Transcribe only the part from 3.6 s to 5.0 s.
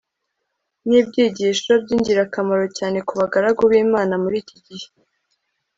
bImana muri iki gihe